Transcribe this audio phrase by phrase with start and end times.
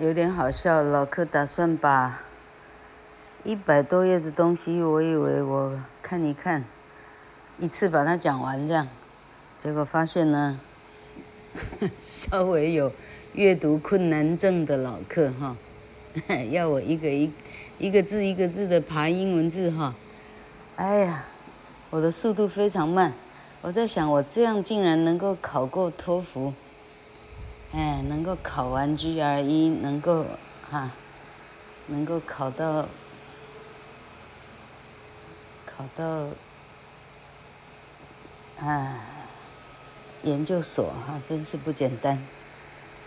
[0.00, 2.22] 有点好笑，老柯打算把
[3.44, 6.64] 一百多页的东西，我以为我看一看，
[7.58, 8.88] 一次把它讲完这样，
[9.58, 10.58] 结果发现呢，
[12.00, 12.90] 稍微有
[13.34, 15.54] 阅读困难症的老柯哈，
[16.50, 17.30] 要我一个一
[17.78, 19.94] 一个字一个字的爬英文字哈，
[20.76, 21.24] 哎呀，
[21.90, 23.12] 我的速度非常慢，
[23.60, 26.54] 我在想我这样竟然能够考过托福。
[27.72, 30.26] 哎，能够考完 GRE，能够
[30.68, 30.90] 哈，
[31.86, 32.86] 能够考到
[35.64, 36.26] 考到
[38.58, 39.00] 啊
[40.24, 42.18] 研究所哈，真是不简单。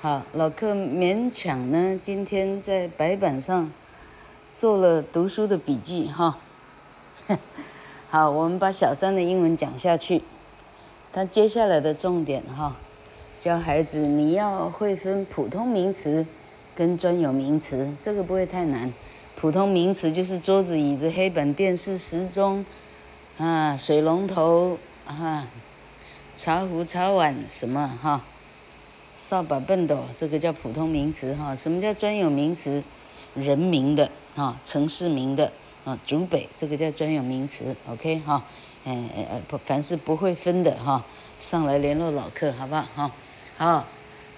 [0.00, 3.70] 好，老客勉强呢，今天在白板上
[4.54, 6.38] 做了读书的笔记哈。
[8.08, 10.22] 好，我们把小三的英文讲下去，
[11.12, 12.74] 他接下来的重点哈。
[13.46, 16.26] 教孩子，你要会分普通名词
[16.74, 18.92] 跟专有名词，这个不会太难。
[19.36, 22.66] 普通名词就是桌子、椅子、黑板、电视、时钟，
[23.38, 24.76] 啊，水龙头，
[25.06, 25.46] 啊，
[26.34, 28.20] 茶壶、茶碗，什么哈，
[29.16, 31.54] 扫把、畚斗，这个叫普通名词哈。
[31.54, 32.82] 什么叫专有名词？
[33.36, 35.52] 人名的啊，城市名的
[35.84, 37.76] 啊，竹北，这个叫专有名词。
[37.88, 38.42] OK 哈，
[38.86, 41.04] 嗯呃不，凡是不会分的哈，
[41.38, 43.12] 上来联络老客，好不好哈？
[43.58, 43.86] 好，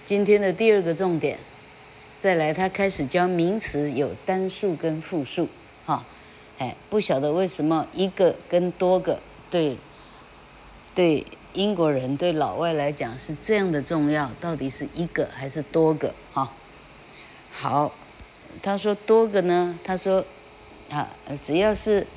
[0.05, 1.37] 今天的第二个重点，
[2.21, 5.49] 再来，他开始教名词有单数跟复数，
[5.85, 6.05] 哈，
[6.57, 9.19] 哎，不晓得为什么一个跟多个
[9.51, 9.75] 对，
[10.95, 16.13] 对英国人对老外来讲是这样的重要，到底是一个还是多个？
[16.33, 16.53] 哈，
[17.51, 17.91] 好，
[18.63, 20.23] 他说多个呢，他说，
[20.89, 21.09] 啊，
[21.41, 22.07] 只要是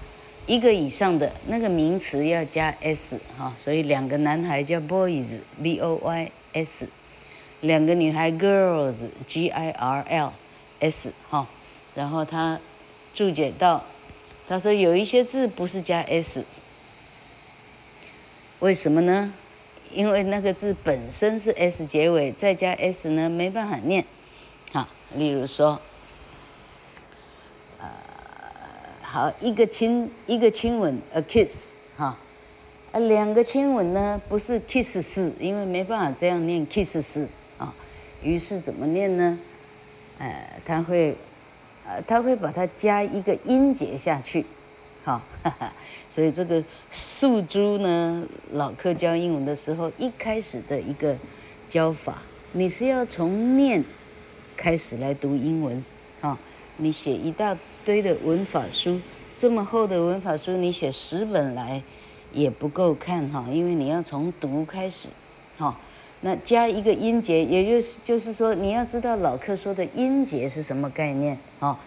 [0.47, 6.31] 一个以上的那个名词要加 s，哈，所以两个男孩叫 boys，b o y。
[6.53, 6.89] s，
[7.61, 10.33] 两个女孩 girls，g i r l
[10.81, 11.47] s 哈，
[11.95, 12.61] 然后他
[13.15, 13.85] 注解到，
[14.49, 16.45] 他说有一些字不是加 s，
[18.61, 19.33] 为什么呢？
[19.91, 24.05] 因为那个字本身是 s 结尾，再加 s 呢没办法念，
[24.73, 25.81] 哈，例如说，
[27.79, 27.89] 呃，
[29.03, 32.17] 好，一个亲一个亲吻，a kiss，哈。
[32.93, 37.27] 啊，两个亲吻呢，不是 kiss 是，因为没办法这样念 kiss 是
[37.57, 37.75] 啊，
[38.23, 39.39] 于是怎么念呢？
[40.19, 41.17] 呃，他会，
[41.87, 44.45] 呃，他会把它加一个音节下去，
[45.05, 45.73] 好，哈哈，
[46.11, 51.17] 所以这个素珠呢，老客教英文的时候，一开始的一个
[51.71, 53.83] 教法，你是要从念
[54.55, 55.83] 开始来读英文，
[56.21, 56.39] 啊，
[56.77, 59.01] 你写一大堆的文法书，
[59.35, 61.83] 这么厚的文法书，你写十本来。
[62.33, 65.09] 也不够看哈，因为你要从读开始，
[65.59, 65.77] 哈，
[66.21, 71.79] 那加一个音节，也就是就是说，你要知道老客说的音节是什么概念啊？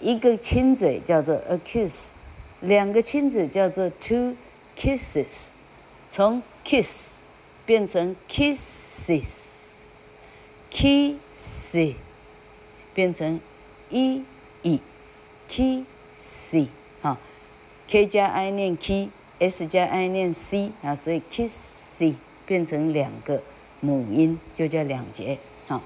[0.00, 2.12] 一个亲嘴叫做 a kiss，
[2.60, 4.34] 两个亲嘴叫做 two
[4.76, 5.48] kisses，
[6.08, 7.30] 从 kiss
[7.64, 9.54] 变成 kisses，kiss
[12.92, 13.40] 变成
[13.88, 14.22] e
[14.62, 14.80] e
[15.48, 16.66] kiss
[17.00, 17.18] 哈
[17.88, 19.08] ，k 加 i 念 k。
[19.38, 22.02] S 加 i 念 c 啊，所以 kiss
[22.46, 23.42] 变成两个
[23.80, 25.38] 母音，就叫两节。
[25.66, 25.82] 好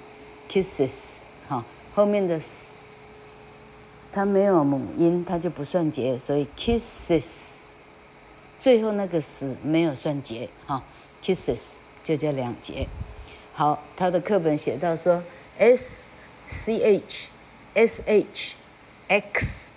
[0.48, 2.78] ，kisses 好，后面的 s
[4.12, 7.78] 它没有母音，它就不算节，所以 kisses
[8.58, 10.48] 最后那个 s 没有算节。
[10.66, 10.84] 哈
[11.22, 11.72] ，kisses
[12.04, 12.86] 就叫两节。
[13.54, 15.22] 好，他的课本写到说
[15.58, 16.06] s
[16.48, 17.28] c h
[17.74, 18.54] s h
[19.08, 19.72] x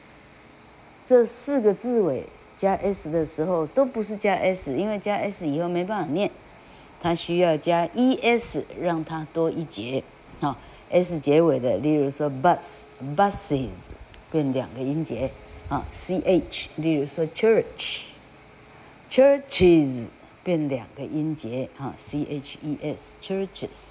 [1.04, 2.28] 这四个字尾。
[2.64, 6.32] 加 s 的时候都不是加 s，因为加 s 以后没办法念，
[7.02, 10.02] 它需要加 es 让它多一节。
[10.40, 10.56] 好
[10.90, 13.90] ，s 结尾的，例如说 bus，buses
[14.32, 15.30] 变两个音节。
[15.68, 20.08] 啊，ch，例如说 church，churches
[20.42, 21.68] 变两个音节。
[21.78, 23.90] 啊，ches，churches。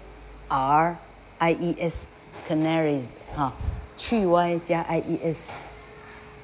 [0.48, 0.96] r
[1.38, 3.52] i e s，canaries，哈，
[3.96, 5.52] 去 y 加 i e s，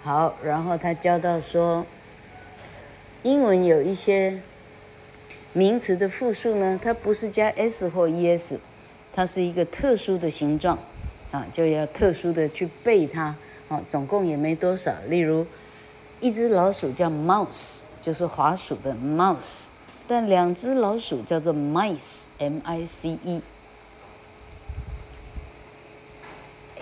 [0.03, 1.85] 好，然后他教到说，
[3.23, 4.41] 英文有一些
[5.57, 8.61] 名词的复数呢，它不是加 s 或 e s，
[9.15, 10.79] 它是一个特殊的形状，
[11.31, 13.35] 啊，就要特殊的去背它，
[13.71, 15.47] 啊，总共也没多少，例如。
[16.19, 19.69] 一只老鼠叫 mouse，就是滑鼠的 mouse，
[20.07, 23.43] 但两只老鼠叫做 mice，m-i-c-e。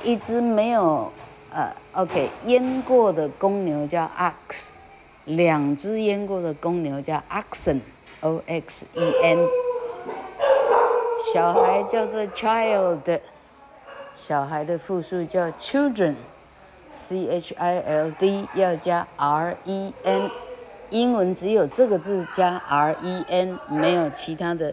[0.05, 1.13] 一只没有
[1.51, 4.75] 呃，OK，阉过的公牛叫 ox，
[5.25, 7.81] 两只阉过的公牛叫 oxen
[8.25, 9.47] o x e n，。
[11.33, 13.21] 小孩叫做 child，
[14.15, 16.15] 小孩的复数叫 children。
[16.91, 20.31] C H I L D 要加 R E N，
[20.91, 24.73] 英文只有这个字加 R E N，没有其他的，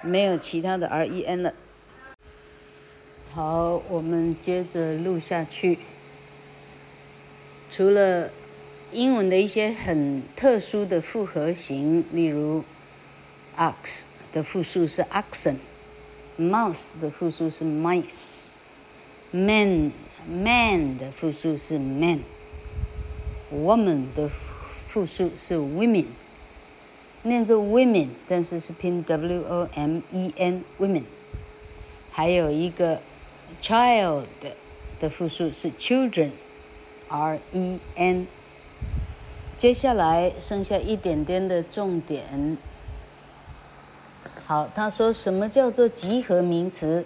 [0.00, 1.52] 没有其他的 R E N 了。
[3.34, 5.80] 好，我们接着录下去。
[7.72, 8.30] 除了
[8.92, 12.62] 英文的一些很特殊的复合型，例如
[13.58, 18.48] ox 的复数是 oxen，mouse 的复数是 mice，man。
[20.28, 22.20] man 的复数是 men，woman
[24.14, 24.28] 的
[24.86, 26.04] 复数是 women，
[27.22, 31.04] 念作 women，但是是拼 w o m e n women。
[32.10, 33.00] 还有一个
[33.62, 34.26] child
[35.00, 38.26] 的复数是 children，r e n。
[39.56, 42.58] 接下来剩下一点点的重点。
[44.48, 47.04] 好，他说什么叫做集合名词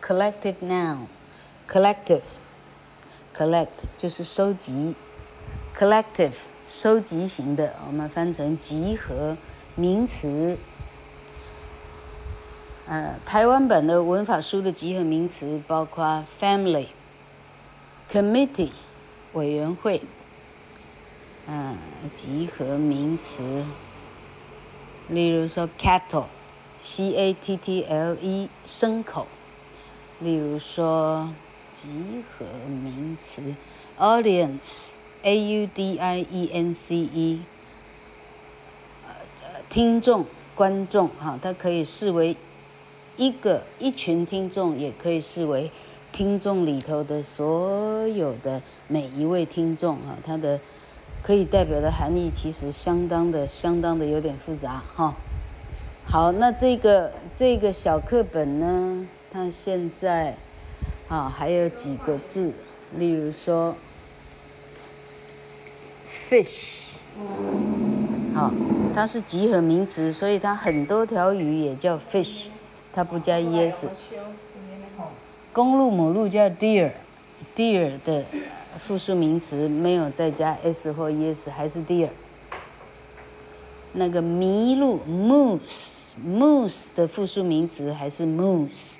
[0.00, 2.20] ？collective noun，collective。
[3.36, 3.66] collect
[3.96, 4.94] 就是收集
[5.76, 6.34] ，collective
[6.68, 9.36] 收集型的，我们翻成集合
[9.74, 10.56] 名词。
[12.86, 16.86] 呃，台湾版的文法书的集合名词包括 family、
[18.08, 18.70] committee
[19.32, 20.02] 委员会，
[21.48, 21.76] 嗯、
[22.14, 23.64] 集合名词，
[25.08, 26.26] 例如说 cattle
[26.82, 29.26] cattle 牲口，
[30.20, 31.30] 例如说。
[31.76, 33.54] 集合名词
[33.98, 37.42] ，audience，a u d i e n c e，
[39.06, 40.24] 呃，听众、
[40.54, 42.34] 观众，哈，它可以视为
[43.18, 45.70] 一个一群听众，也可以视为
[46.12, 50.58] 听众里头的所有的每一位听众，哈，它的
[51.22, 55.14] 可以代表的含义其实相当的、相当的有点复杂，哈。
[56.06, 60.36] 好，那这个这个小课本呢，它现在。
[61.08, 62.52] 啊，还有几个字，
[62.96, 63.76] 例如说
[66.04, 66.88] ，fish，
[68.34, 68.52] 好，
[68.92, 72.46] 它是集合名词，所以它很多条鱼也叫 fish，
[72.92, 73.86] 它不加 es。
[75.52, 78.24] 公鹿母鹿叫 deer，deer 的
[78.80, 82.08] 复数名词没有再加 s 或 es，还是 deer。
[83.92, 88.98] 那个麋鹿 moose moose 的复数名词还是 moose。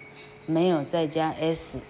[0.48, 1.80] 没有再加 s，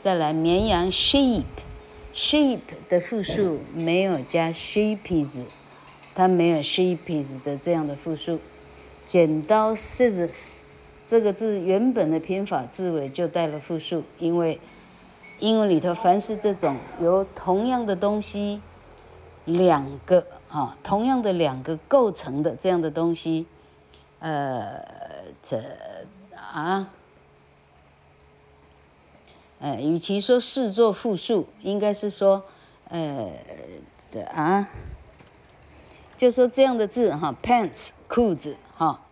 [0.00, 5.44] 再来绵羊 sheep，sheep 的复数没有加 sheepes，
[6.16, 8.40] 它没有 sheepes 的这样的复数。
[9.06, 10.62] 剪刀 scissors
[11.06, 14.58] 这个字原本的拼法字尾就带了复数，因为
[15.38, 18.60] 英文里头凡是这种由同样的东西
[19.44, 23.46] 两个啊同样的两个构成的这样的东西，
[24.20, 24.84] 呃，
[25.42, 25.62] 这
[26.36, 26.90] 啊。
[29.58, 32.44] 呃，与其说视作复数，应该是说，
[32.88, 33.30] 呃，
[34.08, 34.70] 这啊，
[36.16, 39.02] 就说这样的字哈，pants 裤子哈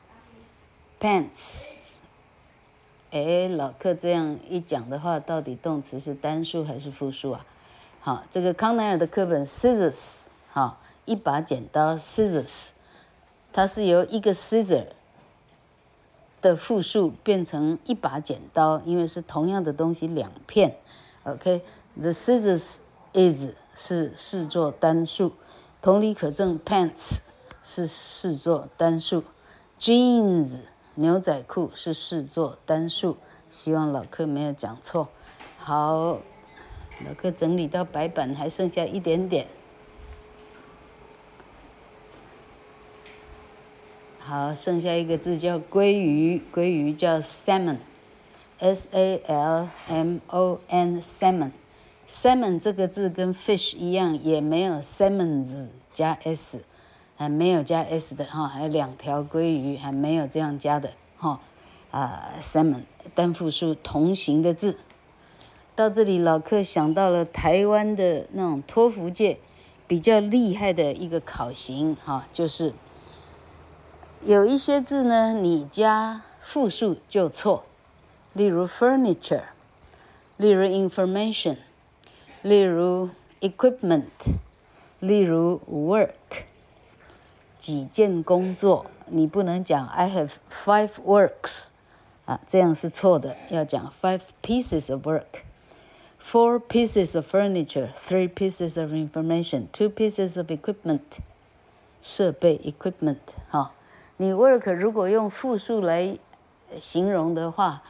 [0.98, 1.74] ，pants。
[3.10, 7.44] 哎，老克这样一讲的话，到底动词是单数还是复数啊？
[8.00, 12.70] 好，这个康奈尔的课本 scissors 哈，一把剪刀 scissors，
[13.52, 14.86] 它是由一个 scissor。
[16.40, 20.76] 的复数变成一把剪刀，因为是同样的东西两片。
[21.24, 22.76] OK，the、scissors
[23.12, 25.32] is 是视作单数，
[25.82, 27.18] 同理可证，pants
[27.62, 29.24] 是视作单数
[29.78, 30.60] ，jeans
[30.94, 33.16] 牛仔裤是视作单数。
[33.50, 35.08] 希望老客没有讲错。
[35.56, 36.18] 好，
[37.06, 39.46] 老客整理到白板还剩下一点点。
[44.28, 51.52] 好，剩下一个字叫鲑鱼，鲑鱼叫 salmon，s a l m o n，salmon。
[52.06, 56.62] salmon 这个字跟 fish 一样，也没有 salmons 加 s，
[57.16, 61.40] 还没有加 s 的哈，还有两条鲑鱼还没有这样加的哈。
[61.90, 62.82] 啊，salmon
[63.14, 64.76] 单复数同形的字。
[65.74, 69.38] 到这里，老客想到了台湾的那种托福界
[69.86, 72.74] 比较厉害的一个考型哈，就是
[74.22, 77.64] 有一些字呢，你加复数就错，
[78.32, 79.42] 例如 furniture，
[80.36, 81.56] 例如 information。
[82.42, 83.10] 例如
[83.40, 84.04] equipment，
[85.00, 86.12] 例如 work，
[87.58, 91.70] 几件工作，你不能讲 I have five works，
[92.26, 101.18] 啊，这样是错的，要讲 five pieces of work，four pieces of furniture，three pieces of information，two pieces of equipment，
[102.00, 103.16] 设备 equipment，
[103.50, 103.72] 哈，
[104.18, 106.18] 你 work 如果用复数来
[106.78, 107.82] 形容的话。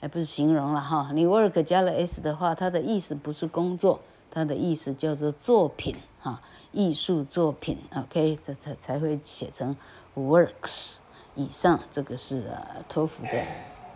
[0.00, 4.00] 还不是形容了哈，你 work 加了 s 的话，它的意思不是工作，
[4.30, 7.78] 它的意思叫做作品哈，艺术作品。
[7.96, 9.74] OK，这才才会写成
[10.14, 10.98] works。
[11.34, 12.44] 以上这个是
[12.86, 13.30] 托福的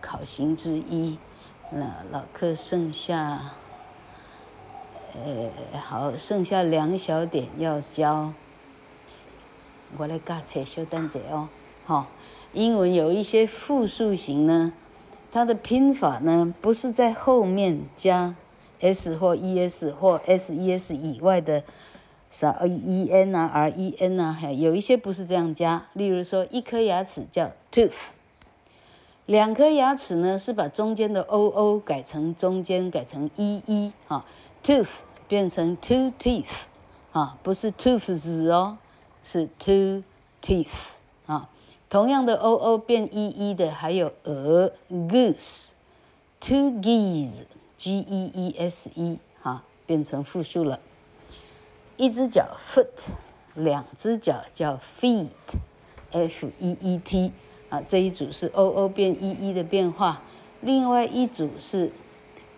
[0.01, 1.19] 考型之一。
[1.71, 3.53] 那老客剩下，
[5.13, 8.33] 呃，好，剩下两小点要教。
[9.99, 11.51] 我来教册小等者哦，
[11.89, 12.07] 好，
[12.53, 14.75] 英文有一些复数型呢。
[15.33, 18.35] 它的拼法呢，不是在后面加
[18.79, 21.65] s 或 es 或 ses 以外的
[22.31, 25.87] 啥 en 啊 ren 啊，还有一些不是这样加。
[25.95, 28.11] 例如说，一颗牙齿叫 tooth，
[29.25, 34.27] 两颗牙齿呢是把中间的 oo 改成中间改成 ee 哈
[34.63, 34.91] ，tooth
[35.27, 36.65] 变成 two teeth
[37.13, 38.77] 啊，不是 tooths 哦，
[39.25, 40.03] 是 two
[40.43, 40.98] teeth。
[41.89, 47.41] 同样的 o o 变 e e 的还有鹅 goose，two geese
[47.79, 50.81] g e e s e 哈，变成复数了。
[51.97, 53.09] 一只脚 foot，
[53.55, 55.29] 两只脚叫 feet
[56.11, 57.33] f e e t
[57.71, 60.21] 啊，这一组是 o o 变 e e 的变化。
[60.61, 61.91] 另外一组是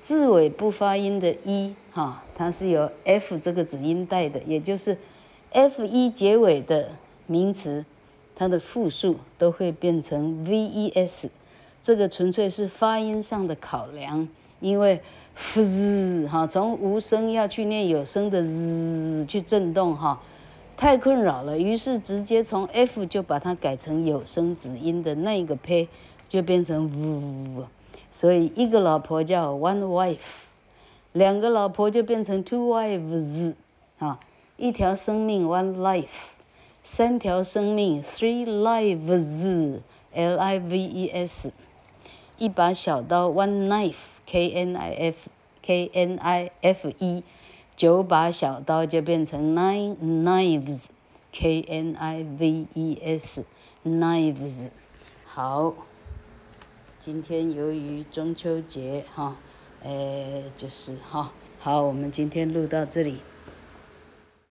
[0.01, 4.99] 字尾不发音的 e 哈，它是由 f 这个子音带的，也就是
[5.51, 6.97] f e 结尾的
[7.29, 7.85] 名词。
[8.41, 11.29] 它的复数都会变成 ves，
[11.83, 14.27] 这个纯粹是发音上的考量，
[14.61, 15.03] 因为
[15.37, 20.23] fz 哈，从无声要去念有声的 z 去震动哈，
[20.75, 25.87] 太困扰了，于是直接从 f 就把它改成有声子音的那个 p，
[26.27, 26.89] 就变成
[27.59, 27.67] v，
[28.11, 30.47] 所以一个老婆叫 one wife，
[31.13, 33.53] 两个老婆就变成 two wives，
[33.99, 34.19] 啊，
[34.57, 36.40] 一条生命 one life。
[36.83, 41.53] 三条生命，three lives，L I V E S，
[42.39, 47.23] 一把小刀，one knife，K N I F，K N I F E，
[47.77, 54.71] 九把小刀就变成 nine knives，K N I V E S，knives。
[55.27, 55.75] 好，
[56.99, 59.37] 今天由于中秋节哈，
[59.83, 63.21] 呃，就是哈，好，我们今天录到这里。